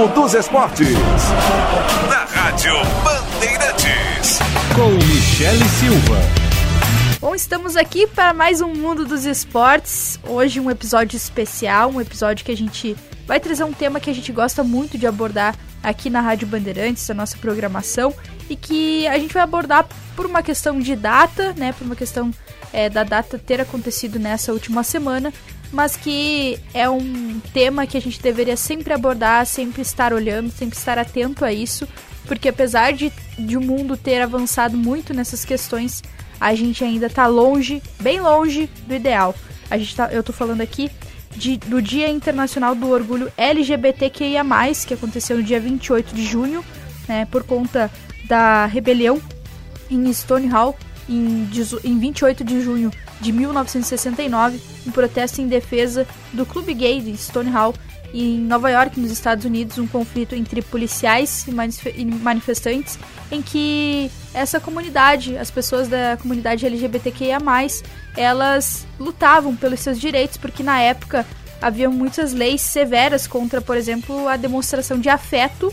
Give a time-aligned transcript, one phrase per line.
[0.00, 0.88] mundo dos esportes.
[2.08, 2.72] Na Rádio
[3.04, 4.38] Bandeirantes.
[4.74, 6.16] Com Michele Silva.
[7.20, 10.18] Bom, estamos aqui para mais um Mundo dos Esportes.
[10.26, 12.96] Hoje um episódio especial, um episódio que a gente
[13.26, 17.10] vai trazer um tema que a gente gosta muito de abordar aqui na Rádio Bandeirantes,
[17.10, 18.14] a nossa programação,
[18.48, 19.86] e que a gente vai abordar
[20.16, 22.32] por uma questão de data, né, por uma questão
[22.72, 25.30] é, da data ter acontecido nessa última semana,
[25.72, 30.76] mas que é um tema que a gente deveria sempre abordar, sempre estar olhando, sempre
[30.76, 31.86] estar atento a isso,
[32.26, 36.02] porque apesar de, de o mundo ter avançado muito nessas questões,
[36.40, 39.34] a gente ainda está longe, bem longe do ideal.
[39.70, 40.90] A gente tá, eu estou falando aqui
[41.36, 44.44] de, do Dia Internacional do Orgulho LGBTQIA+,
[44.86, 46.64] que aconteceu no dia 28 de junho,
[47.08, 47.90] né, por conta
[48.24, 49.20] da rebelião
[49.90, 50.76] em Stonewall,
[51.10, 51.48] em,
[51.84, 57.74] em 28 de junho de 1969, um protesto em defesa do clube gay de Stonewall
[58.12, 62.98] em Nova York, nos Estados Unidos, um conflito entre policiais e manifestantes,
[63.30, 67.38] em que essa comunidade, as pessoas da comunidade LGBTQIA+,
[68.16, 71.24] elas lutavam pelos seus direitos, porque na época
[71.62, 75.72] havia muitas leis severas contra, por exemplo, a demonstração de afeto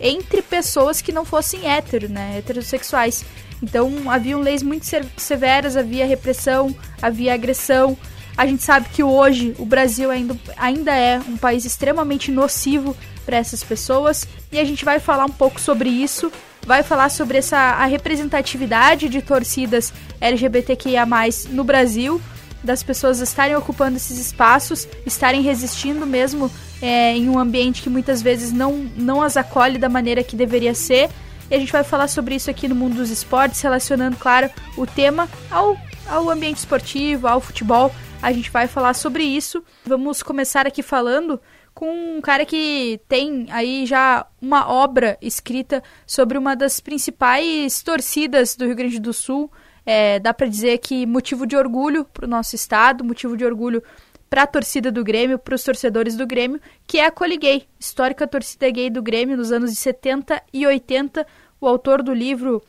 [0.00, 3.24] entre pessoas que não fossem hétero, né, heterossexuais.
[3.62, 7.96] Então, haviam leis muito severas, havia repressão, havia agressão.
[8.36, 13.36] A gente sabe que hoje o Brasil ainda, ainda é um país extremamente nocivo para
[13.36, 14.26] essas pessoas.
[14.52, 16.30] E a gente vai falar um pouco sobre isso,
[16.66, 21.06] vai falar sobre essa a representatividade de torcidas LGBTQIA+
[21.50, 22.20] no Brasil,
[22.62, 26.50] das pessoas estarem ocupando esses espaços, estarem resistindo mesmo
[26.82, 30.74] é, em um ambiente que muitas vezes não, não as acolhe da maneira que deveria
[30.74, 31.08] ser
[31.50, 34.86] e a gente vai falar sobre isso aqui no mundo dos esportes, relacionando, claro, o
[34.86, 35.76] tema ao,
[36.08, 37.92] ao ambiente esportivo, ao futebol.
[38.20, 39.62] A gente vai falar sobre isso.
[39.84, 41.40] Vamos começar aqui falando
[41.72, 48.56] com um cara que tem aí já uma obra escrita sobre uma das principais torcidas
[48.56, 49.52] do Rio Grande do Sul.
[49.84, 53.82] É, dá para dizer que motivo de orgulho para o nosso estado, motivo de orgulho
[54.28, 58.26] para a torcida do Grêmio, para os torcedores do Grêmio, que é a Coliguei, histórica
[58.26, 61.26] torcida gay do Grêmio nos anos de 70 e 80.
[61.60, 62.62] O autor do livro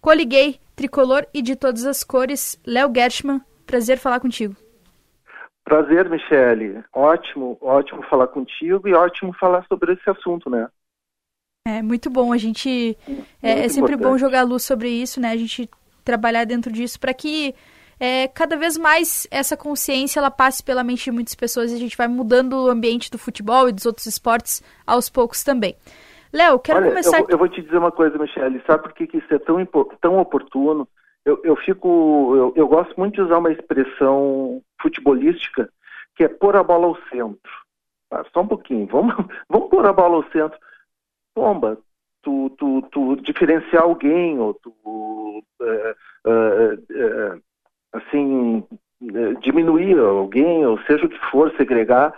[0.00, 3.40] Coliguei, Tricolor e de Todas as Cores, Léo Gershman.
[3.66, 4.56] Prazer falar contigo.
[5.64, 6.84] Prazer, Michele.
[6.92, 10.68] Ótimo, ótimo falar contigo e ótimo falar sobre esse assunto, né?
[11.66, 12.32] É muito bom.
[12.32, 12.98] A gente
[13.42, 14.12] é, é, sempre importante.
[14.12, 15.30] bom jogar luz sobre isso, né?
[15.30, 15.70] A gente
[16.04, 17.54] trabalhar dentro disso para que
[17.98, 21.78] é, cada vez mais essa consciência ela passe pela mente de muitas pessoas e a
[21.78, 25.74] gente vai mudando o ambiente do futebol e dos outros esportes aos poucos também.
[26.34, 27.20] Léo, quero Olha, começar.
[27.20, 28.60] Eu, eu, vou te dizer uma coisa, Michele.
[28.66, 29.64] Sabe por que, que isso é tão,
[30.00, 30.88] tão oportuno?
[31.24, 32.34] Eu, eu fico.
[32.34, 35.70] Eu, eu, gosto muito de usar uma expressão futebolística
[36.16, 37.52] que é pôr a bola ao centro.
[38.10, 38.84] Ah, só um pouquinho.
[38.88, 39.14] Vamos,
[39.48, 40.58] vamos pôr a bola ao centro.
[41.36, 41.78] Bomba,
[42.20, 44.74] tu, tu, tu diferenciar alguém, ou tu.
[45.60, 45.94] Uh,
[46.26, 47.42] uh, uh,
[47.92, 48.66] assim,
[49.40, 52.12] diminuir alguém, ou seja o que for, segregar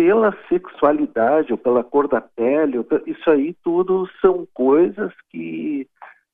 [0.00, 5.86] pela sexualidade ou pela cor da pele, isso aí tudo são coisas que,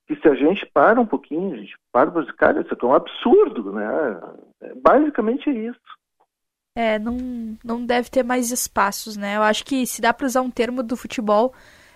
[0.06, 2.88] que se a gente para um pouquinho, a gente para para cara, isso aqui é
[2.88, 4.21] um absurdo, né?
[4.60, 5.81] É, basicamente é isso.
[6.77, 7.16] É, não,
[7.65, 9.37] não deve ter mais espaços, né?
[9.37, 11.53] Eu acho que se dá para usar um termo do futebol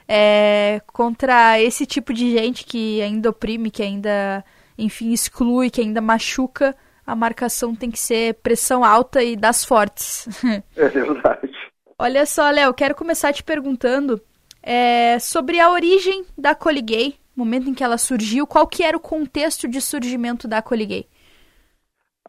[0.08, 4.44] é, contra esse tipo de gente que ainda oprime, que ainda
[4.76, 6.74] enfim, exclui, que ainda machuca,
[7.10, 10.28] a marcação tem que ser pressão alta e das fortes.
[10.76, 11.50] É verdade.
[11.98, 14.20] Olha só, Léo, quero começar te perguntando
[14.62, 19.00] é, sobre a origem da Coliguei, momento em que ela surgiu, qual que era o
[19.00, 21.08] contexto de surgimento da Coliguei?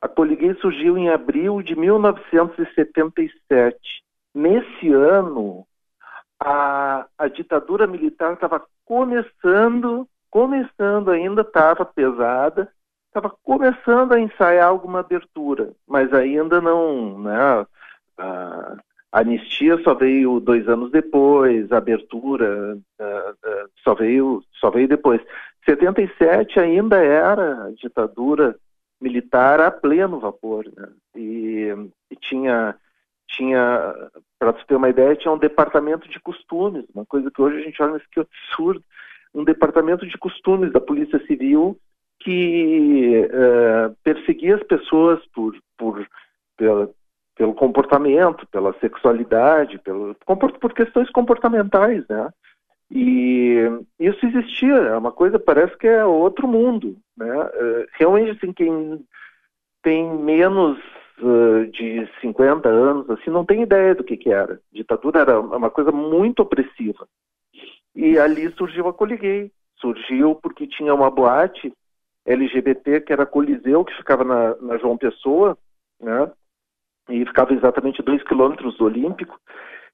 [0.01, 3.77] A Coliguei surgiu em abril de 1977.
[4.33, 5.65] Nesse ano,
[6.39, 12.71] a, a ditadura militar estava começando começando ainda, estava pesada,
[13.11, 17.67] estava começando a ensaiar alguma abertura, mas ainda não, né?
[18.17, 18.77] A,
[19.11, 25.21] anistia só veio dois anos depois, a abertura uh, uh, só veio só veio depois.
[25.65, 28.55] 77 ainda era a ditadura
[29.01, 30.87] militar a pleno vapor, né?
[31.15, 31.75] E,
[32.09, 32.75] e tinha
[33.27, 33.93] tinha
[34.39, 37.61] para você ter uma ideia tinha um departamento de costumes, uma coisa que hoje a
[37.61, 38.81] gente olha que absurdo
[39.33, 41.77] um departamento de costumes da Polícia Civil
[42.23, 46.07] que uh, perseguia as pessoas por, por,
[46.57, 46.89] pela,
[47.35, 52.29] pelo comportamento, pela sexualidade, pelo, por questões comportamentais, né?
[52.93, 53.55] E
[53.99, 57.33] isso existia, é uma coisa, parece que é outro mundo, né?
[57.33, 59.05] Uh, realmente, assim, quem
[59.81, 60.77] tem menos
[61.19, 64.59] uh, de 50 anos, assim, não tem ideia do que, que era.
[64.71, 67.07] Ditadura era uma coisa muito opressiva.
[67.95, 69.51] E ali surgiu a Coliguei.
[69.79, 71.73] Surgiu porque tinha uma boate
[72.25, 75.57] LGBT que era Coliseu, que ficava na, na João Pessoa,
[75.99, 76.31] né?
[77.09, 79.39] E ficava exatamente dois quilômetros do Olímpico.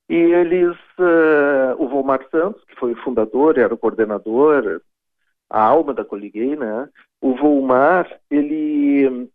[0.09, 4.81] E eles, uh, o Volmar Santos, que foi o fundador, era o coordenador,
[5.49, 6.89] a alma da Coliguei, né?
[7.21, 9.29] O Volmar, ele,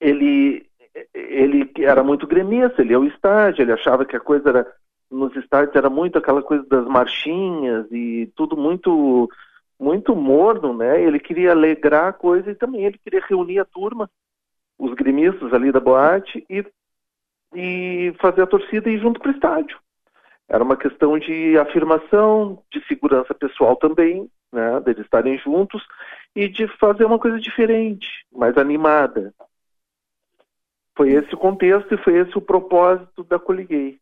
[0.00, 0.66] ele,
[1.12, 4.72] ele era muito gremista, ele ia ao estádio, ele achava que a coisa era,
[5.10, 9.28] nos estádios era muito aquela coisa das marchinhas e tudo muito,
[9.78, 11.02] muito morno, né?
[11.02, 14.10] Ele queria alegrar a coisa e também ele queria reunir a turma,
[14.78, 16.64] os gremistas ali da boate e
[17.54, 19.78] e fazer a torcida ir junto para o estádio.
[20.48, 25.82] Era uma questão de afirmação, de segurança pessoal também, né, deles estarem juntos
[26.34, 29.32] e de fazer uma coisa diferente, mais animada.
[30.96, 33.98] Foi esse o contexto e foi esse o propósito da Coliguei.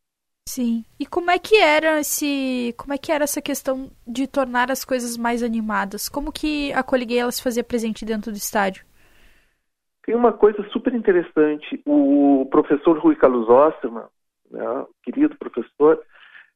[0.48, 0.84] Sim.
[0.98, 4.84] E como é que era esse, como é que era essa questão de tornar as
[4.84, 6.08] coisas mais animadas?
[6.08, 8.84] Como que a Coliguei ela se fazia presente dentro do estádio?
[10.04, 11.80] Tem uma coisa super interessante.
[11.86, 14.04] O professor Rui Carlos Osterman,
[14.50, 16.02] né, querido professor,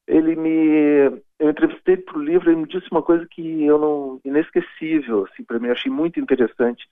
[0.06, 4.20] ele me eu entrevistei para o livro ele me disse uma coisa que eu não
[4.24, 6.84] inesquecível assim para mim achei muito interessante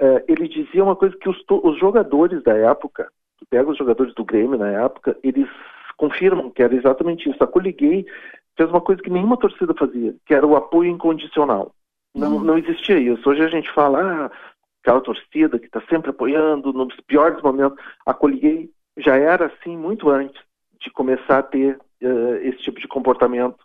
[0.00, 3.10] uh, ele dizia uma coisa que os, os jogadores da época
[3.48, 5.48] pega os jogadores do Grêmio na época eles
[5.96, 8.06] confirmam que era exatamente isso a Coliguei
[8.56, 11.72] fez uma coisa que nenhuma torcida fazia que era o apoio incondicional
[12.14, 12.44] não, uhum.
[12.44, 14.30] não existia isso hoje a gente fala ah,
[14.84, 17.82] aquela torcida que está sempre apoiando nos piores momentos.
[18.04, 20.38] A Coliguei já era assim muito antes
[20.78, 23.56] de começar a ter uh, esse tipo de comportamento.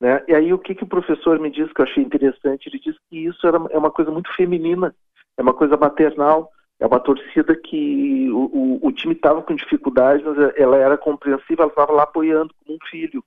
[0.00, 0.24] Né?
[0.26, 2.66] E aí o que, que o professor me disse que eu achei interessante?
[2.66, 4.94] Ele disse que isso era, é uma coisa muito feminina,
[5.36, 10.24] é uma coisa maternal, é uma torcida que o, o, o time estava com dificuldades,
[10.24, 13.24] mas ela era compreensiva, ela estava lá apoiando como um filho.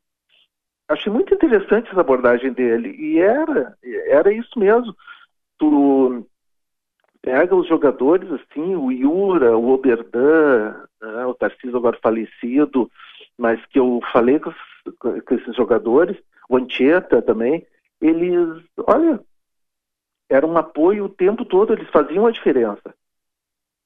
[0.87, 3.77] Achei muito interessante essa abordagem dele, e era,
[4.07, 4.95] era isso mesmo.
[5.57, 6.25] Tu,
[7.21, 12.89] pega os jogadores assim, o Yura, o Oberdan, né, o Tarcísio agora falecido,
[13.37, 14.51] mas que eu falei com,
[14.99, 16.17] com esses jogadores,
[16.49, 17.65] o Anchieta também,
[18.01, 19.19] eles, olha,
[20.29, 22.93] era um apoio o tempo todo, eles faziam a diferença.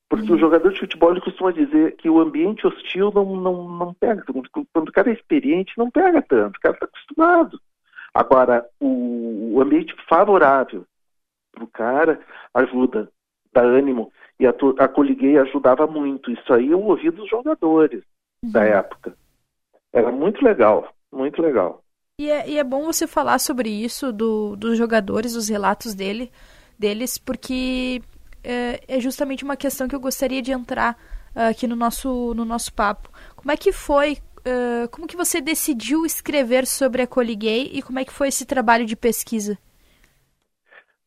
[0.09, 0.35] Porque uhum.
[0.35, 4.23] o jogador de futebol ele costuma dizer que o ambiente hostil não, não, não pega.
[4.71, 7.59] Quando o cara é experiente, não pega tanto, o cara está acostumado.
[8.13, 10.85] Agora, o, o ambiente favorável
[11.51, 12.19] para o cara
[12.53, 13.09] ajuda
[13.51, 14.11] dá ânimo.
[14.39, 16.29] E a, a Coliguei ajudava muito.
[16.29, 18.03] Isso aí eu ouvi dos jogadores
[18.43, 18.51] uhum.
[18.51, 19.17] da época.
[19.91, 21.81] Era muito legal, muito legal.
[22.19, 26.31] E é, e é bom você falar sobre isso, do, dos jogadores, os relatos dele,
[26.77, 28.01] deles, porque
[28.45, 30.95] é, é, justamente uma questão que eu gostaria de entrar
[31.35, 33.09] uh, aqui no nosso, no nosso papo.
[33.35, 37.99] Como é que foi, uh, como que você decidiu escrever sobre a Coliguei e como
[37.99, 39.57] é que foi esse trabalho de pesquisa?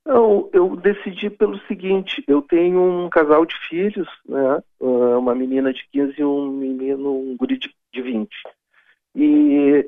[0.05, 4.63] Não, eu decidi pelo seguinte, eu tenho um casal de filhos, né?
[4.81, 8.29] Ah, uma menina de 15 e um menino, um guri de, de 20.
[9.15, 9.87] E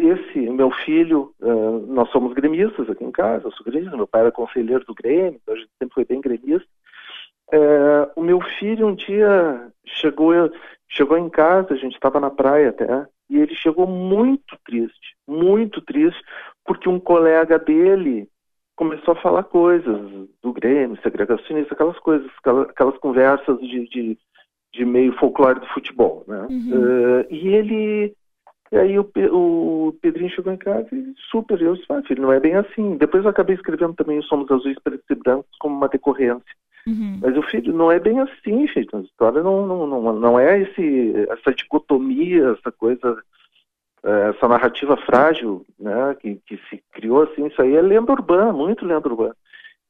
[0.00, 4.22] esse, meu filho, uh, nós somos gremistas aqui em casa, eu sou gremista, meu pai
[4.22, 6.66] era conselheiro do Grêmio, então a gente sempre foi bem gremista.
[7.52, 10.32] Uh, o meu filho um dia chegou,
[10.88, 15.80] chegou em casa, a gente estava na praia até, e ele chegou muito triste, muito
[15.82, 16.20] triste,
[16.64, 18.28] porque um colega dele
[18.76, 24.18] começou a falar coisas do Grêmio, segregacionista, aquelas coisas, aquelas, aquelas conversas de, de,
[24.72, 26.46] de, meio folclore do futebol, né?
[26.50, 26.70] Uhum.
[26.72, 28.16] Uh, e ele,
[28.74, 32.32] e aí o, o Pedrinho chegou em casa e super, eu disse, ah, filho, não
[32.32, 32.96] é bem assim.
[32.96, 36.42] Depois eu acabei escrevendo também Somos Azuis, Pretos e Brancos como uma decorrência.
[36.84, 37.20] Uhum.
[37.22, 38.94] Mas o filho, não é bem assim, gente.
[38.96, 43.16] A história não, não, não, não é esse, essa dicotomia, essa coisa
[44.02, 48.52] é, essa narrativa frágil né, que, que se criou assim, isso aí é lenda urbana,
[48.52, 49.36] muito lenda urbana.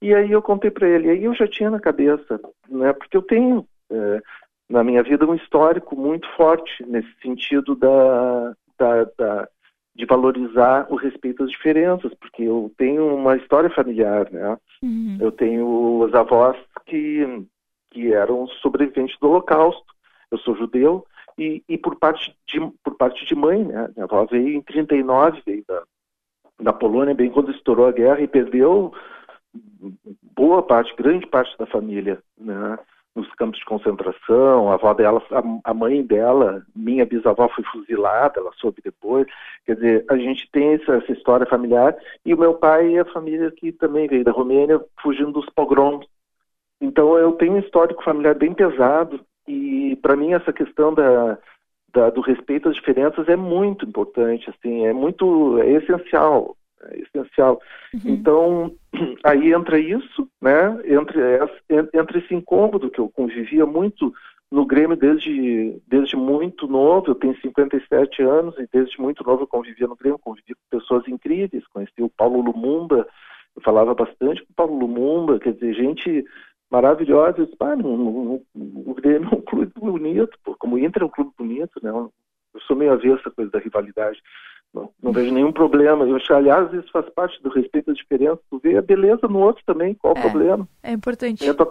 [0.03, 2.38] E aí eu contei para ele, aí eu já tinha na cabeça,
[2.69, 4.23] né, porque eu tenho é,
[4.69, 9.49] na minha vida um histórico muito forte nesse sentido da, da, da,
[9.95, 14.59] de valorizar o respeito às diferenças, porque eu tenho uma história familiar, né?
[14.83, 15.19] Uhum.
[15.21, 17.47] Eu tenho os avós que,
[17.90, 19.95] que eram sobreviventes do Holocausto.
[20.31, 21.07] Eu sou judeu,
[21.38, 23.88] e, e por, parte de, por parte de mãe, né?
[23.95, 25.83] Minha avó veio em 39, veio da,
[26.61, 28.93] da Polônia, bem quando estourou a guerra, e perdeu
[30.35, 32.78] boa parte, grande parte da família, né?
[33.14, 35.23] Nos campos de concentração, a avó dela,
[35.62, 39.26] a, mãe dela, minha bisavó foi fuzilada, ela soube depois.
[39.64, 43.04] Quer dizer, a gente tem essa, essa história familiar, e o meu pai e a
[43.04, 46.06] família que também veio da Romênia, fugindo dos pogroms
[46.85, 51.38] então eu tenho um histórico familiar bem pesado e para mim essa questão da,
[51.92, 57.61] da, do respeito às diferenças é muito importante, assim, é muito, é essencial, é essencial.
[57.93, 58.00] Uhum.
[58.04, 58.75] Então,
[59.25, 61.21] aí entra isso, né, entre,
[61.93, 64.12] entre esse incômodo que eu convivia muito
[64.50, 69.47] no Grêmio desde, desde muito novo, eu tenho 57 anos e desde muito novo eu
[69.49, 73.07] convivia no Grêmio, convivia com pessoas incríveis, conheci o Paulo Lumumba,
[73.57, 76.25] eu falava bastante com o Paulo Lumumba, quer dizer, gente
[76.71, 77.75] maravilhosa, eu disse, ah,
[78.54, 81.90] o Grêmio é um clube bonito, pô, como o Inter é um clube bonito, né,
[81.90, 84.21] eu sou meio avesso essa coisa da rivalidade,
[84.75, 86.04] não, não vejo nenhum problema.
[86.04, 88.40] Eu acho, aliás, isso faz parte do respeito às diferenças.
[88.50, 90.69] Tu vê a beleza no outro também, qual o é, problema?
[90.83, 91.38] É importante.
[91.38, 91.71] Tem a tua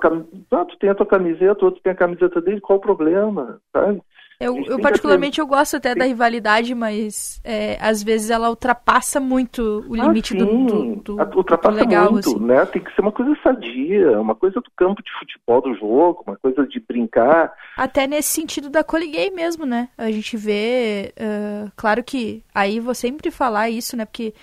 [0.51, 3.60] ah, tu tem a tua camiseta, o outro tem a camiseta dele, qual o problema?
[3.72, 4.01] Sabe?
[4.39, 9.85] Eu, eu particularmente eu gosto até da rivalidade, mas é, às vezes ela ultrapassa muito
[9.87, 12.39] o ah, limite ah, do, do, do, ultrapassa do legal, muito, assim.
[12.39, 12.65] né?
[12.65, 16.37] Tem que ser uma coisa sadia, uma coisa do campo de futebol do jogo, uma
[16.37, 17.53] coisa de brincar.
[17.77, 19.89] Até nesse sentido da coliguei mesmo, né?
[19.97, 24.05] A gente vê, uh, claro que aí vou sempre falar isso, né?
[24.05, 24.33] Porque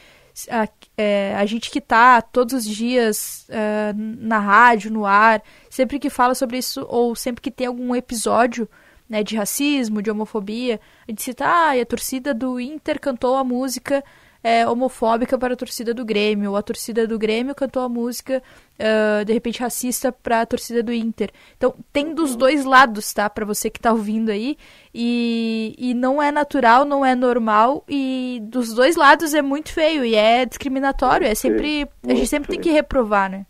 [0.49, 5.99] a, é, a gente que tá todos os dias uh, na rádio, no ar, sempre
[5.99, 8.69] que fala sobre isso, ou sempre que tem algum episódio
[9.11, 10.81] né, de racismo, de homofobia.
[11.07, 14.05] A gente cita, ah, a torcida do Inter cantou a música
[14.43, 18.43] é, homofóbica para a torcida do Grêmio, ou a torcida do Grêmio cantou a música,
[18.79, 21.31] uh, de repente, racista para a torcida do Inter.
[21.57, 23.29] Então, tem dos dois lados, tá?
[23.29, 24.57] Para você que está ouvindo aí.
[24.95, 30.05] E, e não é natural, não é normal, e dos dois lados é muito feio
[30.05, 31.27] e é discriminatório.
[31.27, 31.87] É sempre.
[32.07, 33.45] A gente sempre tem que reprovar, né?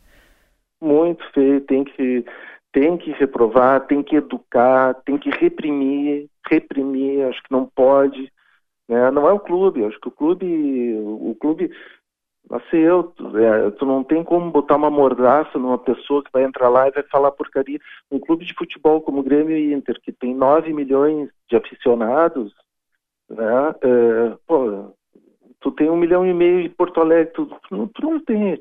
[0.83, 2.25] Muito feio, tem que
[2.73, 8.33] tem que reprovar, tem que educar, tem que reprimir, reprimir, acho que não pode.
[8.89, 9.11] Né?
[9.11, 10.47] Não é o clube, acho que o clube,
[10.99, 11.71] o clube,
[12.51, 16.45] assim, eu, tu, é, tu não tem como botar uma mordaça numa pessoa que vai
[16.45, 17.79] entrar lá e vai falar porcaria.
[18.11, 22.53] Um clube de futebol como o Grêmio e Inter, que tem 9 milhões de aficionados,
[23.29, 23.75] né?
[23.83, 24.95] É, pô,
[25.61, 28.57] tu tem um milhão e meio em Porto Alegre, tu, tu, tu não tem,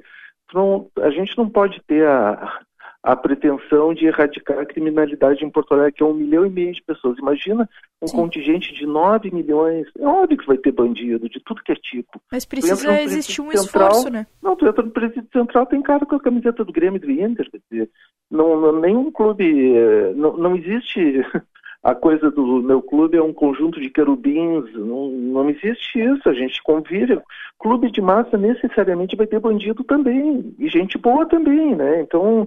[0.48, 2.62] tu não, a gente não pode ter a,
[3.02, 6.74] a pretensão de erradicar a criminalidade em Porto Alegre, que é um milhão e meio
[6.74, 7.18] de pessoas.
[7.18, 7.70] Imagina
[8.02, 8.18] um Sim.
[8.18, 9.88] contingente de 9 milhões.
[9.98, 12.22] É óbvio que vai ter bandido, de tudo que é tipo.
[12.32, 14.28] Mas precisa existir um central, esforço, né?
[14.42, 17.12] Não, tu entra no presídio central, tem cara com a camiseta do Grêmio e do
[17.12, 17.50] Inter.
[17.50, 17.90] Quer dizer,
[18.30, 19.76] não, não, nenhum clube.
[19.76, 21.00] Eh, não, não existe.
[21.82, 26.34] a coisa do meu clube é um conjunto de querubins, não, não existe isso, a
[26.34, 27.18] gente convive.
[27.58, 32.02] Clube de massa necessariamente vai ter bandido também, e gente boa também, né?
[32.02, 32.46] Então,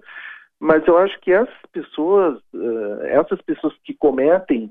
[0.62, 4.70] mas eu acho que essas pessoas, uh, essas pessoas que cometem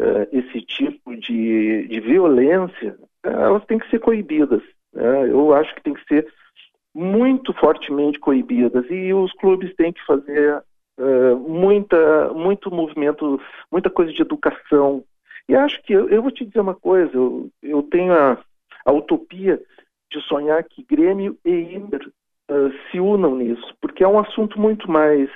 [0.00, 4.62] uh, esse tipo de, de violência, uh, elas têm que ser coibidas.
[4.90, 5.30] Né?
[5.30, 6.26] Eu acho que tem que ser
[6.94, 10.62] muito fortemente coibidas e os clubes têm que fazer
[11.46, 15.04] muita, muito movimento, muita coisa de educação.
[15.46, 18.42] E acho que eu, eu vou te dizer uma coisa, eu, eu tenho a,
[18.84, 19.62] a utopia
[20.10, 22.10] de sonhar que Grêmio e Inter
[22.50, 25.30] uh, se unam nisso, porque é um assunto muito mais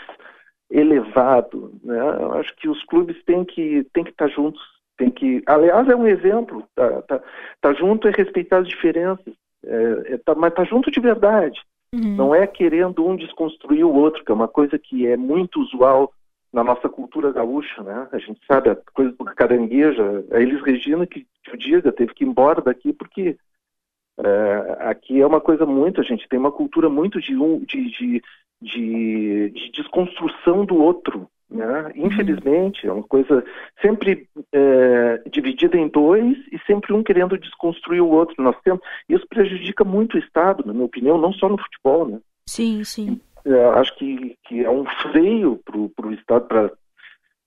[0.71, 1.73] elevado.
[1.85, 1.99] Né?
[1.99, 4.61] Eu acho que os clubes têm que, têm que estar juntos,
[4.97, 5.42] têm que.
[5.47, 6.64] Aliás, é um exemplo.
[6.75, 7.21] Tá, tá,
[7.61, 11.61] tá junto é respeitar as diferenças, é, é, tá, mas tá junto de verdade.
[11.95, 12.16] Uhum.
[12.16, 16.12] Não é querendo um desconstruir o outro, que é uma coisa que é muito usual
[16.52, 18.09] na nossa cultura gaúcha, né?
[18.12, 22.12] A gente sabe a coisa do carangueja, a Elis Regina que, que o diga, teve
[22.14, 23.37] que ir embora daqui porque
[24.25, 27.91] é, aqui é uma coisa muito, a gente tem uma cultura muito de, um, de,
[27.91, 28.23] de,
[28.61, 31.29] de, de desconstrução do outro.
[31.50, 31.93] Né?
[31.97, 33.45] Infelizmente, é uma coisa
[33.83, 38.35] sempre é, dividida em dois e sempre um querendo desconstruir o outro.
[38.43, 42.09] Nós temos, isso prejudica muito o Estado, na minha opinião, não só no futebol.
[42.09, 42.21] Né?
[42.49, 43.21] Sim, sim.
[43.45, 46.71] É, acho que, que é um freio para o Estado, para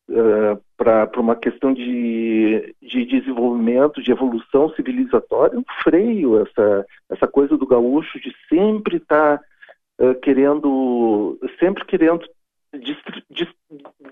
[0.09, 7.57] uh, para uma questão de, de desenvolvimento, de evolução civilizatória, um freio essa, essa coisa
[7.57, 9.43] do gaúcho de sempre estar tá,
[10.01, 12.27] uh, querendo, sempre querendo
[12.73, 12.97] des,
[13.29, 13.47] des,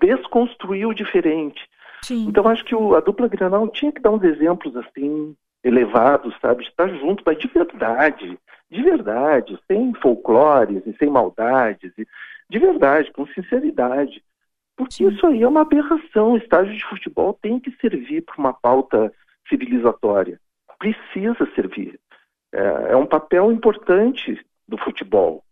[0.00, 1.60] desconstruir o diferente.
[2.02, 2.26] Sim.
[2.28, 6.62] Então acho que o, a dupla Granal tinha que dar uns exemplos assim elevados, sabe,
[6.62, 8.38] de estar junto, mas de verdade,
[8.70, 11.90] de verdade, sem folclores e sem maldades,
[12.50, 14.22] de verdade, com sinceridade.
[14.76, 16.32] Porque isso aí é uma aberração.
[16.32, 19.12] O estádio de futebol tem que servir para uma pauta
[19.48, 20.40] civilizatória.
[20.78, 21.98] Precisa servir.
[22.52, 25.44] É, é um papel importante do futebol.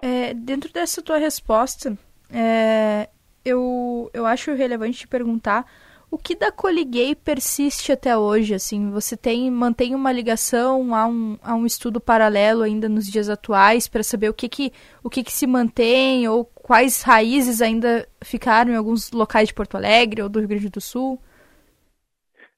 [0.00, 1.96] É, dentro dessa tua resposta,
[2.32, 3.08] é,
[3.44, 5.66] eu, eu acho relevante te perguntar
[6.10, 11.36] o que da Coliguei persiste até hoje, assim, você tem mantém uma ligação a um,
[11.42, 15.24] a um estudo paralelo ainda nos dias atuais para saber o que que o que
[15.24, 20.30] que se mantém ou quais raízes ainda ficaram em alguns locais de Porto Alegre ou
[20.30, 21.20] do Rio Grande do Sul?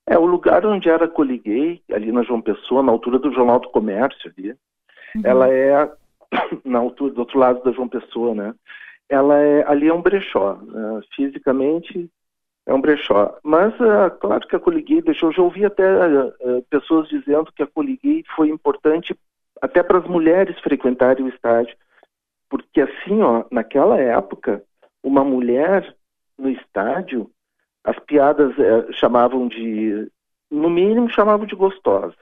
[0.06, 3.68] É, o lugar onde era Coliguei, ali na João Pessoa, na altura do Jornal do
[3.70, 5.22] Comércio ali, uhum.
[5.24, 5.90] ela é
[6.64, 8.54] na altura do outro lado da João Pessoa, né?
[9.08, 11.00] Ela é, ali é um brechó, né?
[11.16, 12.08] fisicamente
[12.64, 13.36] é um brechó.
[13.42, 17.66] Mas, uh, claro que a Coliguei deixou, já ouvi até uh, pessoas dizendo que a
[17.66, 19.16] Coliguei foi importante
[19.60, 21.76] até para as mulheres frequentarem o estádio,
[22.48, 24.62] porque assim, ó, naquela época,
[25.02, 25.94] uma mulher
[26.38, 27.30] no estádio,
[27.84, 30.10] as piadas uh, chamavam de,
[30.50, 32.16] no mínimo, chamavam de gostosa.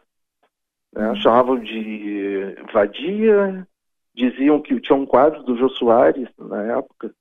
[0.92, 1.08] Né?
[1.08, 1.16] Uhum.
[1.16, 3.66] Chamavam de vadia,
[4.14, 7.12] diziam que tinha um quadro do Jô Soares, na época,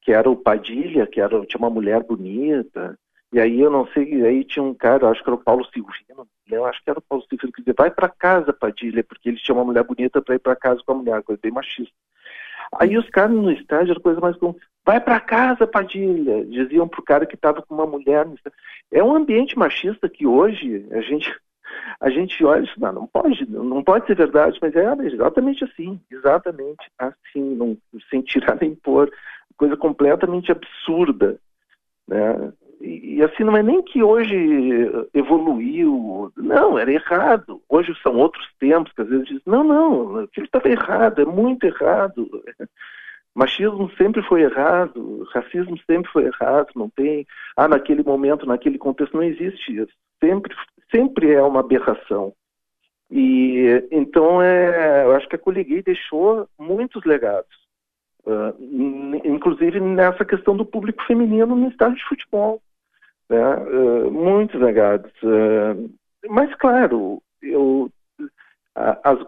[0.00, 2.98] que era o Padilha, que era, tinha uma mulher bonita,
[3.34, 6.24] e aí eu não sei, aí tinha um cara, acho que era o Paulo Silvino,
[6.48, 9.38] eu acho que era o Paulo Silvino, que dizia, vai para casa, Padilha, porque ele
[9.38, 11.92] tinha uma mulher bonita para ir para casa com a mulher, coisa bem machista.
[12.78, 14.54] Aí os caras no estádio era coisa mais comum,
[14.86, 18.24] vai para casa, Padilha, diziam pro cara que estava com uma mulher.
[18.92, 21.36] É um ambiente machista que hoje a gente
[22.00, 26.00] a gente olha isso, não, não pode, não pode ser verdade, mas é exatamente assim,
[26.08, 27.76] exatamente assim, não,
[28.08, 29.10] sem tirar nem pôr
[29.56, 31.36] coisa completamente absurda,
[32.06, 32.52] né?
[32.84, 34.36] E, assim não é nem que hoje
[35.14, 37.62] evoluiu, não, era errado.
[37.66, 41.64] Hoje são outros tempos que às vezes dizem, não, não, aquilo estava errado, é muito
[41.64, 42.28] errado.
[43.34, 47.26] Machismo sempre foi errado, racismo sempre foi errado, não tem,
[47.56, 49.92] ah, naquele momento, naquele contexto, não existe isso.
[50.22, 50.54] Sempre,
[50.94, 52.32] sempre é uma aberração.
[53.10, 57.64] E então é, eu acho que a Coliguei deixou muitos legados.
[58.26, 62.62] Uh, inclusive nessa questão do público feminino no estádio de futebol.
[63.28, 63.56] Né?
[63.56, 65.12] Uh, muitos negados.
[65.22, 65.90] Uh,
[66.28, 67.90] mas, claro, eu,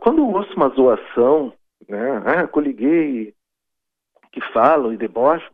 [0.01, 1.53] quando eu ouço uma zoação,
[1.89, 2.23] né?
[2.25, 3.35] ah, coliguei,
[4.33, 5.51] que falam e debocham,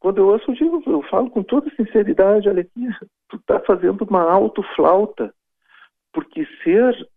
[0.00, 2.88] quando eu ouço, eu, digo, eu falo com toda sinceridade, olha aqui,
[3.28, 5.32] tu está fazendo uma autoflauta,
[6.12, 7.08] porque ser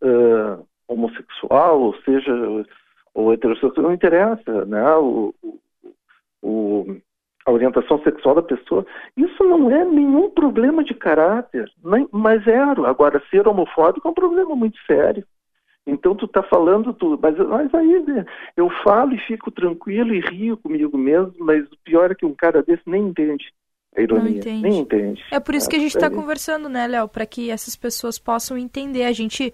[0.88, 2.32] homossexual, ou seja,
[3.14, 4.96] ou heterossexual, não interessa, né?
[4.96, 5.34] O,
[6.42, 6.98] o,
[7.46, 12.58] a orientação sexual da pessoa, isso não é nenhum problema de caráter, nem, mas é.
[12.58, 15.24] Agora, ser homofóbico é um problema muito sério.
[15.88, 18.26] Então tu está falando tudo, mas, mas aí né,
[18.58, 22.34] eu falo e fico tranquilo e rio comigo mesmo, mas o pior é que um
[22.34, 23.54] cara desse nem entende
[23.96, 24.62] a ironia, entende.
[24.62, 25.24] nem entende.
[25.32, 26.10] É por isso que a gente está é.
[26.10, 29.04] conversando, né, Léo, para que essas pessoas possam entender.
[29.04, 29.54] A gente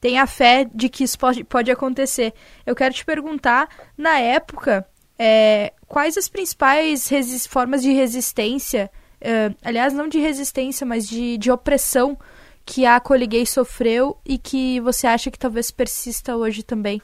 [0.00, 2.32] tem a fé de que isso pode, pode acontecer.
[2.66, 4.84] Eu quero te perguntar, na época,
[5.18, 7.08] é, quais as principais
[7.48, 12.16] formas de resistência, é, aliás, não de resistência, mas de, de opressão
[12.64, 17.00] que a Coliguei sofreu e que você acha que talvez persista hoje também?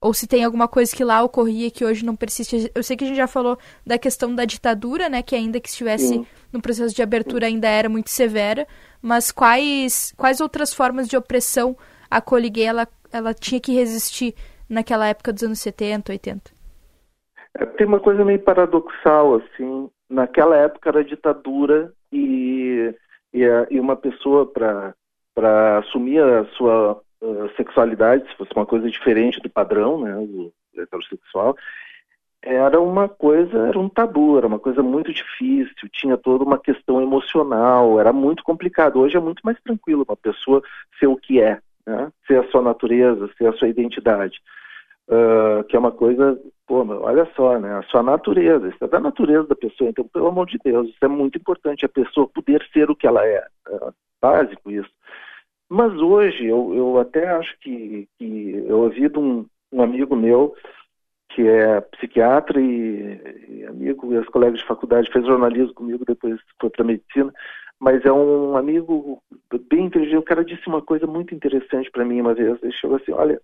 [0.00, 2.70] Ou se tem alguma coisa que lá ocorria que hoje não persiste.
[2.74, 5.22] Eu sei que a gente já falou da questão da ditadura, né?
[5.22, 6.26] Que ainda que estivesse Sim.
[6.52, 8.66] no processo de abertura ainda era muito severa.
[9.00, 11.76] Mas quais, quais outras formas de opressão
[12.10, 14.34] a Coliguei ela, ela tinha que resistir
[14.68, 16.61] naquela época dos anos 70, 80?
[17.56, 19.90] É, tem uma coisa meio paradoxal, assim.
[20.08, 22.94] Naquela época era ditadura e,
[23.32, 29.40] e, e uma pessoa para assumir a sua uh, sexualidade, se fosse uma coisa diferente
[29.40, 31.56] do padrão, né, do heterossexual,
[32.42, 37.00] era uma coisa, era um tabu, era uma coisa muito difícil, tinha toda uma questão
[37.00, 38.98] emocional, era muito complicado.
[38.98, 40.60] Hoje é muito mais tranquilo uma pessoa
[40.98, 42.10] ser o que é, né?
[42.26, 44.40] ser a sua natureza, ser a sua identidade
[45.08, 47.78] uh, que é uma coisa, pô, olha só, né?
[47.78, 51.04] A sua natureza, isso é da natureza da pessoa, então, pelo amor de Deus, isso
[51.04, 54.90] é muito importante, a pessoa poder ser o que ela é, é básico isso.
[55.68, 60.54] Mas hoje, eu, eu até acho que, que eu ouvi de um, um amigo meu,
[61.30, 66.38] que é psiquiatra e, e amigo, e as colegas de faculdade, fez jornalismo comigo, depois
[66.60, 67.32] foi para medicina,
[67.80, 69.20] mas é um amigo
[69.68, 70.18] bem inteligente.
[70.18, 72.62] O cara disse uma coisa muito interessante para mim uma vez.
[72.62, 73.40] Ele chegou assim: olha,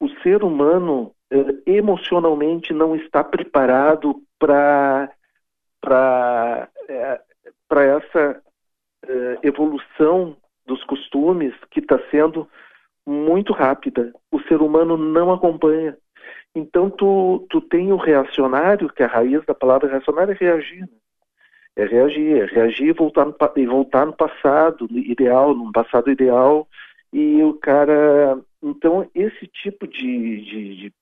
[0.00, 5.10] o ser humano eh, emocionalmente não está preparado para
[5.80, 7.20] para eh,
[7.68, 8.42] para essa
[9.06, 10.36] eh, evolução
[10.66, 12.48] dos costumes que está sendo
[13.06, 14.12] muito rápida.
[14.30, 15.96] O ser humano não acompanha.
[16.54, 20.80] Então tu, tu tem o reacionário, que é a raiz da palavra reacionário é reagir.
[20.80, 20.88] Né?
[21.76, 26.66] É reagir, é reagir e voltar no, e voltar no passado ideal, no passado ideal,
[27.12, 30.94] e o cara então, esse tipo de, de, de,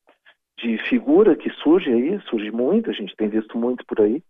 [0.58, 4.22] de, figura que surge aí, surge muito, a gente tem visto muito por aí,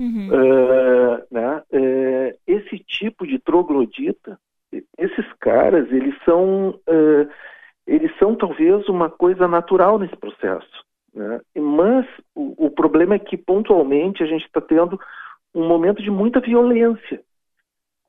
[0.00, 0.28] uhum.
[0.28, 1.62] uh, né?
[1.72, 4.38] Uh, esse tipo de troglodita,
[4.98, 7.30] esses caras, eles são, uh,
[7.86, 10.84] eles são talvez uma coisa natural nesse processo.
[11.14, 11.40] Né?
[11.56, 12.06] Mas
[12.76, 15.00] problema é que pontualmente a gente está tendo
[15.52, 17.20] um momento de muita violência.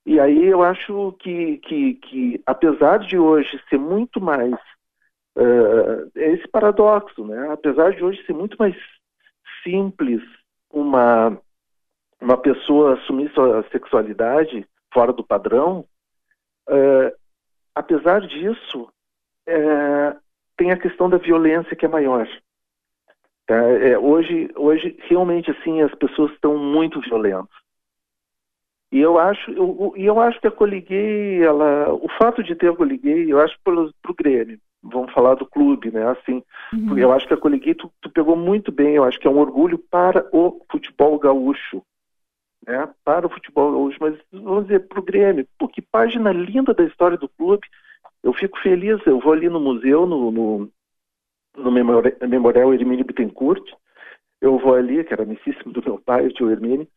[0.05, 4.55] E aí eu acho que, que, que apesar de hoje ser muito mais
[5.37, 7.49] uh, é esse paradoxo, né?
[7.51, 8.75] Apesar de hoje ser muito mais
[9.63, 10.21] simples
[10.69, 11.37] uma
[12.19, 15.85] uma pessoa assumir sua sexualidade fora do padrão,
[16.67, 17.15] uh,
[17.75, 18.89] apesar disso,
[19.47, 20.19] uh,
[20.57, 22.27] tem a questão da violência que é maior.
[23.45, 23.55] Tá?
[23.55, 27.55] É, hoje, hoje, realmente, assim, as pessoas estão muito violentas.
[28.91, 32.75] E eu acho, eu, eu acho que a Coliguei, ela, o fato de ter a
[32.75, 36.07] Coliguei, eu acho para o Grêmio, vamos falar do clube, né?
[36.09, 36.97] Assim, uhum.
[36.97, 39.39] eu acho que a Coliguei tu, tu, pegou muito bem, eu acho que é um
[39.39, 41.81] orgulho para o futebol gaúcho,
[42.65, 42.89] né?
[43.03, 46.83] Para o futebol gaúcho, mas vamos dizer para o Grêmio, pô, que página linda da
[46.83, 47.67] história do clube.
[48.23, 50.69] Eu fico feliz, eu vou ali no museu, no, no,
[51.55, 53.63] no Memorial, Hermínio Bittencourt,
[54.41, 56.87] eu vou ali, que era amicíssimo do meu pai, o tio Hermínio,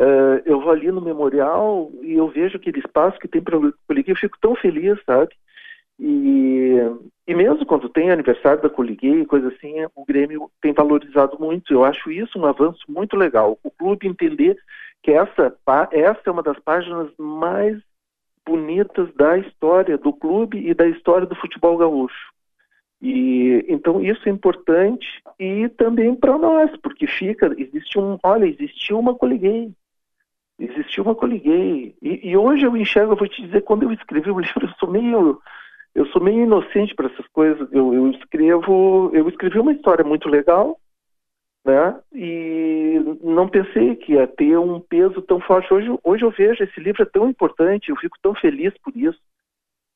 [0.00, 3.70] Uh, eu vou ali no memorial e eu vejo aquele espaço que tem para o
[3.86, 5.34] Coliguei, eu fico tão feliz, sabe?
[5.98, 6.78] E,
[7.30, 11.72] e mesmo quando tem aniversário da Coliguei, coisa assim, o Grêmio tem valorizado muito.
[11.72, 13.56] Eu acho isso um avanço muito legal.
[13.62, 14.58] O clube entender
[15.00, 15.56] que essa,
[15.92, 17.80] essa é uma das páginas mais
[18.44, 22.32] bonitas da história do clube e da história do futebol gaúcho.
[23.00, 25.06] E então isso é importante
[25.38, 29.70] e também para nós, porque fica, existe um, olha, existiu uma coliguei,
[30.58, 31.94] existiu uma coliguei.
[32.02, 34.74] E, e, hoje eu enxergo, eu vou te dizer, quando eu escrevi o livro, eu
[34.80, 35.40] sou meio,
[35.94, 37.68] eu sou meio inocente para essas coisas.
[37.72, 40.78] Eu, eu escrevo, eu escrevi uma história muito legal,
[41.64, 42.00] né?
[42.12, 45.72] E não pensei que ia ter um peso tão forte.
[45.72, 49.20] Hoje, hoje eu vejo esse livro é tão importante, eu fico tão feliz por isso.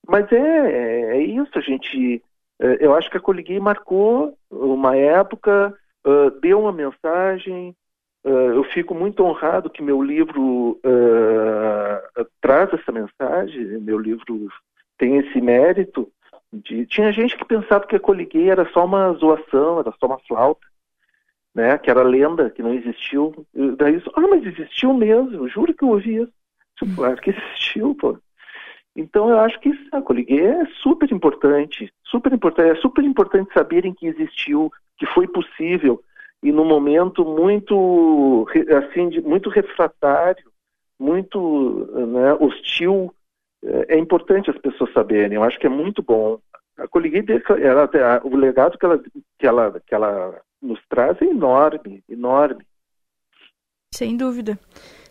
[0.07, 2.22] Mas é, é, isso, a gente.
[2.61, 5.76] É, eu acho que a Coliguei marcou uma época,
[6.40, 7.74] deu uma mensagem,
[8.24, 10.78] eu fico muito honrado que meu livro
[12.40, 14.48] traz essa mensagem, meu livro
[14.98, 16.11] tem esse mérito.
[16.52, 16.87] De...
[16.87, 20.66] Tinha gente que pensava que a Coliguei era só uma zoação, era só uma flauta,
[21.54, 21.78] né?
[21.78, 23.46] que era lenda, que não existiu.
[23.54, 26.33] Eu, daí, ah, mas existiu mesmo, juro que eu ouvi isso.
[26.96, 28.18] Claro que existiu, pô.
[28.96, 33.92] Então eu acho que a Coliguei é super importante, super importante, é super importante saberem
[33.92, 36.00] que existiu, que foi possível
[36.44, 38.46] e num momento muito
[38.78, 40.44] assim de, muito refratário,
[40.98, 43.12] muito né, hostil,
[43.88, 45.37] é, importante as pessoas saberem.
[45.37, 46.38] Eu acho que é muito bom.
[46.77, 47.24] A Coliguei,
[47.62, 47.88] ela,
[48.24, 48.98] o legado que ela,
[49.38, 52.64] que ela que ela nos traz é enorme, enorme.
[53.94, 54.59] Sem dúvida.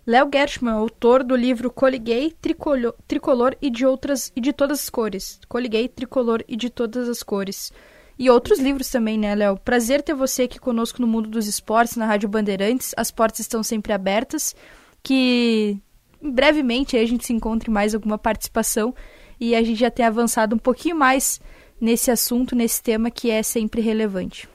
[0.06, 4.90] Léo Gershman, autor do livro Coliguei, Tricolor, Tricolor e de outras e de todas as
[4.90, 5.40] cores.
[5.48, 7.72] Coliguei, Tricolor e de todas as cores
[8.18, 9.58] e outros livros também, né, Léo?
[9.58, 12.94] Prazer ter você aqui conosco no Mundo dos Esportes, na Rádio Bandeirantes.
[12.96, 14.56] As portas estão sempre abertas.
[15.02, 15.78] Que
[16.24, 18.94] brevemente a gente se encontre mais alguma participação
[19.40, 21.42] e a gente já tenha avançado um pouquinho mais
[21.80, 24.48] nesse assunto, nesse tema que é sempre relevante.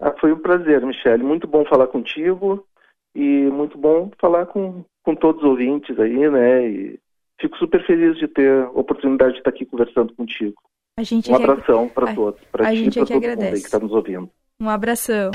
[0.00, 1.22] Ah, foi um prazer, Michele.
[1.22, 2.66] Muito bom falar contigo
[3.14, 6.68] e muito bom falar com, com todos os ouvintes aí, né?
[6.68, 6.98] E
[7.40, 10.54] fico super feliz de ter a oportunidade de estar aqui conversando contigo.
[11.28, 11.92] Um abração ag...
[11.92, 13.36] para todos, para ti e para todo agradece.
[13.36, 14.30] mundo aí que está nos ouvindo.
[14.60, 15.30] Um abração.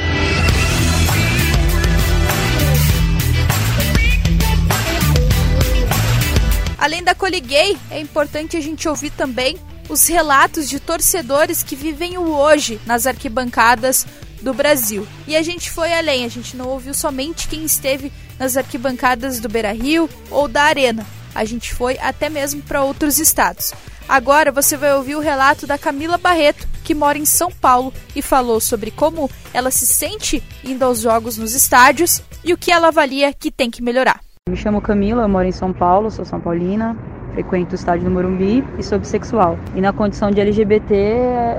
[6.77, 9.57] Além da Coliguei, é importante a gente ouvir também
[9.87, 14.05] os relatos de torcedores que vivem o hoje nas arquibancadas
[14.41, 15.07] do Brasil.
[15.27, 19.49] E a gente foi além, a gente não ouviu somente quem esteve nas arquibancadas do
[19.49, 21.05] Beira Rio ou da Arena.
[21.33, 23.73] A gente foi até mesmo para outros estados.
[24.07, 28.21] Agora você vai ouvir o relato da Camila Barreto, que mora em São Paulo e
[28.21, 32.89] falou sobre como ela se sente indo aos jogos nos estádios e o que ela
[32.89, 34.19] avalia que tem que melhorar.
[34.47, 36.95] Me chamo Camila, eu moro em São Paulo, sou São Paulina,
[37.33, 39.57] frequento o estádio do Morumbi e sou bissexual.
[39.73, 40.95] E na condição de LGBT,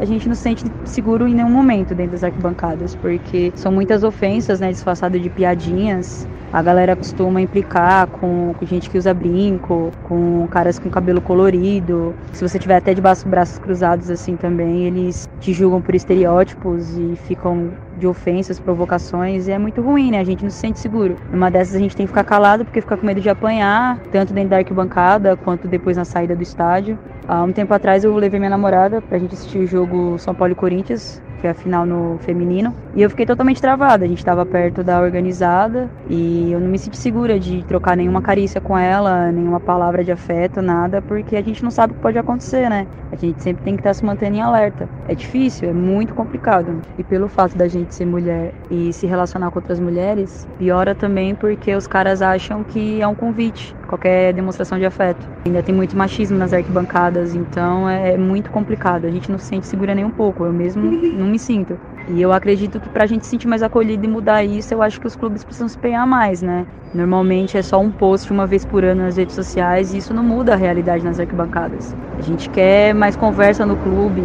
[0.00, 4.04] a gente não se sente seguro em nenhum momento dentro das arquibancadas, porque são muitas
[4.04, 9.90] ofensas, né, disfarçadas de piadinhas a galera costuma implicar com, com, gente que usa brinco,
[10.04, 12.14] com caras com cabelo colorido.
[12.32, 17.16] Se você tiver até de braços cruzados assim também, eles te julgam por estereótipos e
[17.26, 20.20] ficam de ofensas, provocações, é muito ruim, né?
[20.20, 21.16] A gente não se sente seguro.
[21.30, 24.32] Numa dessas a gente tem que ficar calado porque fica com medo de apanhar, tanto
[24.32, 26.98] dentro da arquibancada quanto depois na saída do estádio.
[27.26, 30.52] Há um tempo atrás eu levei minha namorada pra gente assistir o jogo São Paulo
[30.52, 32.74] e Corinthians foi a final no feminino.
[32.94, 34.04] E eu fiquei totalmente travada.
[34.04, 38.22] A gente estava perto da organizada e eu não me senti segura de trocar nenhuma
[38.22, 42.02] carícia com ela, nenhuma palavra de afeto, nada, porque a gente não sabe o que
[42.02, 42.86] pode acontecer, né?
[43.12, 44.88] A gente sempre tem que estar tá se mantendo em alerta.
[45.06, 46.80] É difícil, é muito complicado.
[46.98, 51.34] E pelo fato da gente ser mulher e se relacionar com outras mulheres, piora também
[51.34, 55.26] porque os caras acham que é um convite, qualquer demonstração de afeto.
[55.46, 59.06] Ainda tem muito machismo nas arquibancadas, então é muito complicado.
[59.06, 60.44] A gente não se sente segura nem um pouco.
[60.44, 60.82] Eu mesmo
[61.16, 61.78] não me sinto.
[62.08, 64.82] E eu acredito que para a gente se sentir mais acolhido e mudar isso, eu
[64.82, 66.66] acho que os clubes precisam se empenhar mais, né?
[66.94, 70.22] Normalmente é só um post uma vez por ano nas redes sociais e isso não
[70.22, 71.94] muda a realidade nas arquibancadas.
[72.16, 74.22] A gente quer mais conversa no clube.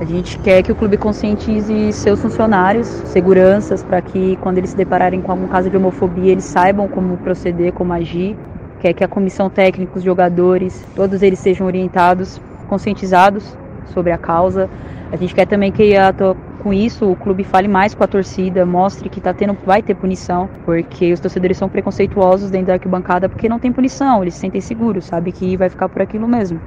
[0.00, 4.76] A gente quer que o clube conscientize seus funcionários, seguranças, para que quando eles se
[4.76, 8.36] depararem com algum caso de homofobia, eles saibam como proceder, como agir.
[8.84, 13.56] Quer que a comissão técnica, os jogadores, todos eles sejam orientados, conscientizados
[13.94, 14.68] sobre a causa.
[15.10, 16.12] A gente quer também que a,
[16.64, 19.94] com isso o clube fale mais com a torcida, mostre que tá tendo, vai ter
[19.94, 24.40] punição, porque os torcedores são preconceituosos dentro da arquibancada porque não tem punição, eles se
[24.40, 26.58] sentem seguros, sabe que vai ficar por aquilo mesmo.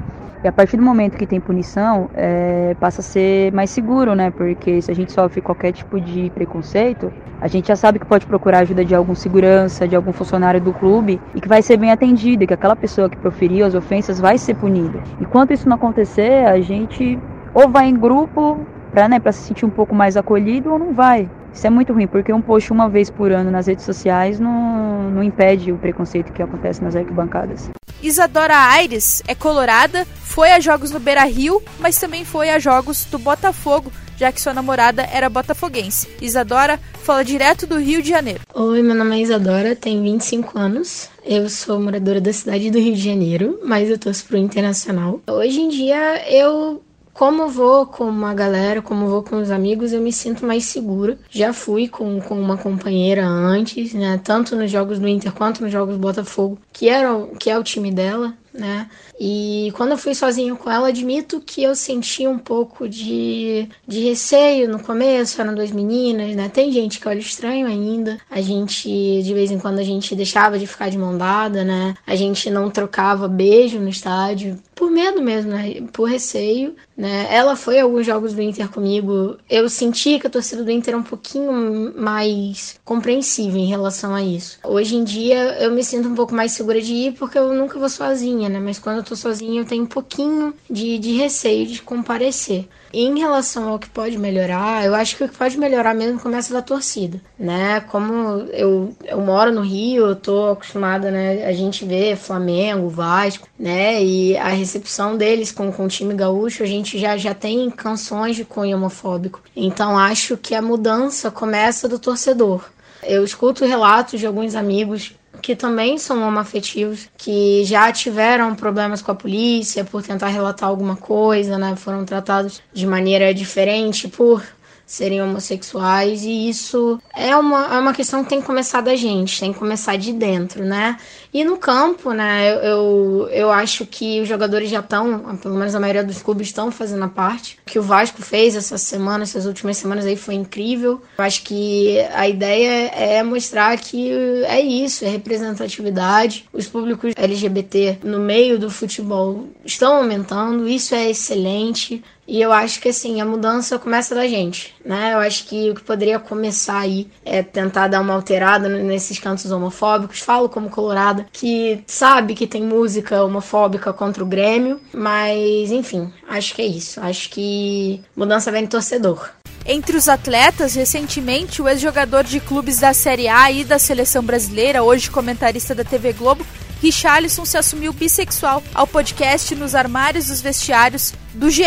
[0.44, 4.30] E a partir do momento que tem punição, é, passa a ser mais seguro, né?
[4.30, 8.28] Porque se a gente sofre qualquer tipo de preconceito, a gente já sabe que pode
[8.28, 11.92] procurar ajuda de algum segurança, de algum funcionário do clube e que vai ser bem
[11.92, 15.02] atendido, e que aquela pessoa que proferiu as ofensas vai ser punida.
[15.20, 17.18] Enquanto isso não acontecer, a gente
[17.52, 18.60] ou vai em grupo
[18.98, 21.30] para né, se sentir um pouco mais acolhido ou não vai.
[21.54, 25.12] Isso é muito ruim, porque um post uma vez por ano nas redes sociais não,
[25.12, 27.70] não impede o preconceito que acontece nas arquibancadas.
[28.02, 33.06] Isadora Aires é colorada, foi a jogos no Beira Rio, mas também foi a jogos
[33.06, 36.10] do Botafogo, já que sua namorada era botafoguense.
[36.20, 38.42] Isadora fala direto do Rio de Janeiro.
[38.52, 41.08] Oi, meu nome é Isadora, tenho 25 anos.
[41.24, 45.22] Eu sou moradora da cidade do Rio de Janeiro, mas eu torço pro Internacional.
[45.28, 46.82] Hoje em dia eu
[47.18, 51.18] como vou com uma galera, como vou com os amigos, eu me sinto mais segura.
[51.32, 54.22] Já fui com, com uma companheira antes, né?
[54.24, 57.64] Tanto nos jogos do Inter quanto nos jogos do Botafogo, que, era, que é o
[57.64, 58.90] time dela né?
[59.20, 64.00] E quando eu fui sozinho com ela, admito que eu senti um pouco de, de
[64.04, 66.50] receio no começo, eram duas meninas, né?
[66.50, 68.18] Tem gente que olha estranho ainda.
[68.30, 71.96] A gente, de vez em quando, a gente deixava de ficar de mão dada, né?
[72.06, 75.82] A gente não trocava beijo no estádio, por medo mesmo, né?
[75.92, 77.28] Por receio, né?
[77.30, 79.38] Ela foi a alguns jogos do Inter comigo.
[79.50, 84.22] Eu senti que a torcida do Inter é um pouquinho mais compreensiva em relação a
[84.22, 84.60] isso.
[84.64, 87.80] Hoje em dia, eu me sinto um pouco mais segura de ir porque eu nunca
[87.80, 88.60] vou sozinha né?
[88.60, 92.68] Mas quando eu tô sozinha eu tenho um pouquinho de, de receio de comparecer.
[92.94, 96.54] Em relação ao que pode melhorar, eu acho que o que pode melhorar mesmo começa
[96.54, 97.80] da torcida, né?
[97.82, 98.14] Como
[98.52, 101.46] eu, eu moro no Rio, eu tô acostumada, né?
[101.46, 104.04] A gente vê Flamengo, Vasco, né?
[104.04, 108.36] E a recepção deles com, com o time gaúcho, a gente já, já tem canções
[108.36, 109.42] de cunho homofóbico.
[109.56, 112.64] Então acho que a mudança começa do torcedor.
[113.04, 119.12] Eu escuto relatos de alguns amigos que também são homoafetivos, que já tiveram problemas com
[119.12, 121.76] a polícia por tentar relatar alguma coisa, né?
[121.76, 124.44] Foram tratados de maneira diferente por
[124.88, 129.38] serem homossexuais e isso é uma, é uma questão que tem que começar da gente,
[129.38, 130.98] tem que começar de dentro, né?
[131.34, 135.80] E no campo, né, eu, eu, acho que os jogadores já estão, pelo menos a
[135.80, 137.60] maioria dos clubes estão fazendo a parte.
[137.68, 141.02] O que o Vasco fez essa semana, essas últimas semanas aí foi incrível.
[141.18, 144.10] Eu acho que a ideia é mostrar que
[144.46, 146.46] é isso, é representatividade.
[146.54, 152.02] Os públicos LGBT no meio do futebol estão aumentando, isso é excelente.
[152.28, 155.14] E eu acho que assim, a mudança começa da gente, né?
[155.14, 159.50] Eu acho que o que poderia começar aí é tentar dar uma alterada nesses cantos
[159.50, 160.20] homofóbicos.
[160.20, 166.54] Falo como colorada que sabe que tem música homofóbica contra o Grêmio, mas enfim, acho
[166.54, 167.00] que é isso.
[167.00, 169.30] Acho que mudança vem do torcedor.
[169.66, 174.82] Entre os atletas, recentemente, o ex-jogador de clubes da Série A e da seleção brasileira,
[174.82, 176.46] hoje comentarista da TV Globo,
[176.82, 181.64] Richarlison se assumiu bissexual ao podcast Nos Armários dos Vestiários do GE,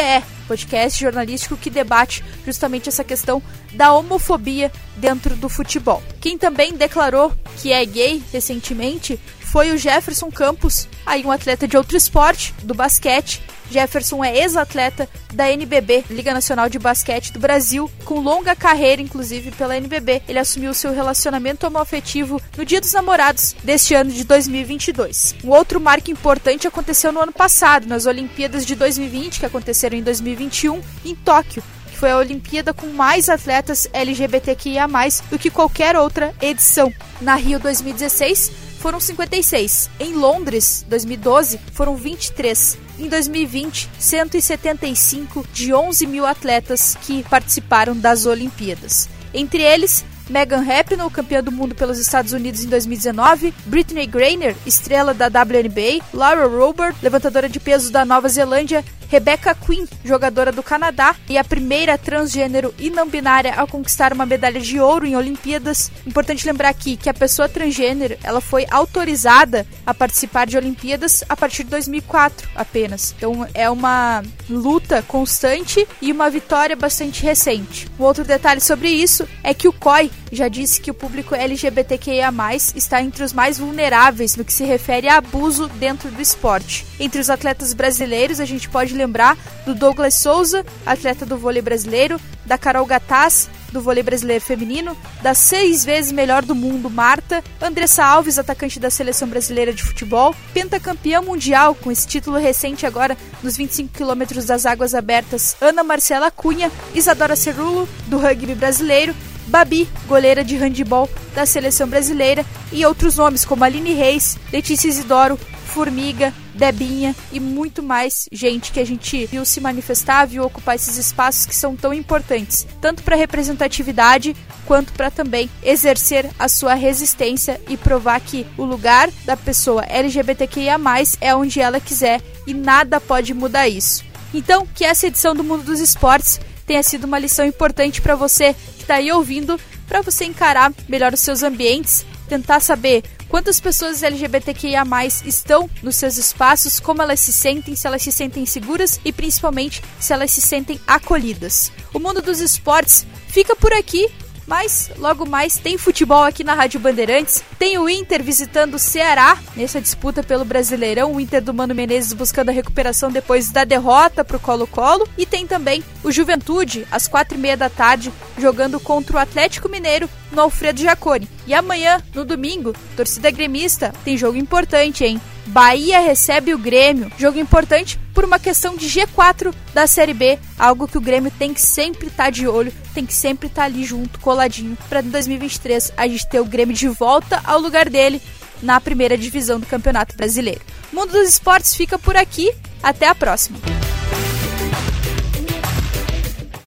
[0.51, 3.41] podcast jornalístico que debate justamente essa questão
[3.73, 6.03] da homofobia dentro do futebol.
[6.21, 9.17] Quem também declarou que é gay recentemente
[9.51, 13.43] foi o Jefferson Campos, aí um atleta de outro esporte, do basquete.
[13.69, 19.51] Jefferson é ex-atleta da NBB, Liga Nacional de Basquete do Brasil, com longa carreira, inclusive,
[19.53, 20.23] pela NBB.
[20.29, 25.37] Ele assumiu seu relacionamento homoafetivo no Dia dos Namorados deste ano de 2022.
[25.45, 30.03] Um outro marco importante aconteceu no ano passado, nas Olimpíadas de 2020, que aconteceram em
[30.03, 31.63] 2021, em Tóquio
[32.01, 34.89] foi a Olimpíada com mais atletas LGBTQIA+,
[35.29, 36.91] do que qualquer outra edição.
[37.21, 39.91] Na Rio 2016, foram 56.
[40.01, 42.79] Em Londres, 2012, foram 23.
[42.99, 49.09] Em 2020, 175 de 11 mil atletas que participaram das Olimpíadas.
[49.33, 55.13] Entre eles, Megan Rapinoe, campeã do mundo pelos Estados Unidos em 2019, Brittany Griner, estrela
[55.13, 61.17] da WNBA, Laura Robert, levantadora de peso da Nova Zelândia, Rebecca Quinn, jogadora do Canadá
[61.29, 65.91] e a primeira transgênero e não binária a conquistar uma medalha de ouro em Olimpíadas.
[66.07, 71.37] Importante lembrar aqui que a pessoa transgênero ela foi autorizada a participar de Olimpíadas a
[71.37, 73.13] partir de 2004 apenas.
[73.17, 77.89] Então é uma luta constante e uma vitória bastante recente.
[77.99, 82.33] Um outro detalhe sobre isso é que o COI já disse que o público LGBTQIA+
[82.75, 86.87] está entre os mais vulneráveis no que se refere a abuso dentro do esporte.
[86.99, 92.21] Entre os atletas brasileiros, a gente pode lembrar do Douglas Souza, atleta do vôlei brasileiro,
[92.45, 98.05] da Carol Gataz, do vôlei brasileiro feminino, da seis vezes melhor do mundo Marta, Andressa
[98.05, 103.57] Alves, atacante da seleção brasileira de futebol, pentacampeã mundial com esse título recente agora nos
[103.57, 109.15] 25 quilômetros das águas abertas, Ana Marcela Cunha, Isadora Cerulo, do rugby brasileiro,
[109.51, 115.37] Babi, goleira de handebol da seleção brasileira, e outros nomes como Aline Reis, Letícia Isidoro,
[115.67, 120.97] Formiga, Debinha e muito mais gente que a gente viu se manifestar, viu ocupar esses
[120.97, 124.37] espaços que são tão importantes, tanto para representatividade
[124.67, 130.79] quanto para também exercer a sua resistência e provar que o lugar da pessoa LGBTQIA+
[131.21, 134.05] é onde ela quiser e nada pode mudar isso.
[134.33, 138.55] Então, que essa edição do Mundo dos Esportes tenha sido uma lição importante para você
[138.91, 144.85] está aí ouvindo, para você encarar melhor os seus ambientes, tentar saber quantas pessoas LGBTQIA+
[145.25, 149.81] estão nos seus espaços, como elas se sentem, se elas se sentem seguras e principalmente
[150.01, 151.71] se elas se sentem acolhidas.
[151.95, 154.09] O mundo dos esportes fica por aqui.
[154.51, 157.41] Mas logo mais tem futebol aqui na Rádio Bandeirantes.
[157.57, 161.13] Tem o Inter visitando o Ceará nessa disputa pelo Brasileirão.
[161.13, 165.07] O Inter do Mano Menezes buscando a recuperação depois da derrota para o Colo-Colo.
[165.17, 169.69] E tem também o Juventude, às quatro e meia da tarde, jogando contra o Atlético
[169.69, 171.29] Mineiro no Alfredo Jaconi.
[171.47, 175.21] E amanhã, no domingo, torcida gremista, tem jogo importante, hein?
[175.47, 177.11] Bahia recebe o Grêmio.
[177.19, 181.53] Jogo importante por uma questão de G4 da Série B, algo que o Grêmio tem
[181.53, 185.01] que sempre estar tá de olho, tem que sempre estar tá ali junto, coladinho, para
[185.01, 188.23] em 2023 a gente ter o Grêmio de volta ao lugar dele
[188.63, 190.61] na primeira divisão do Campeonato Brasileiro.
[190.93, 192.53] Mundo dos Esportes fica por aqui.
[192.83, 193.59] Até a próxima.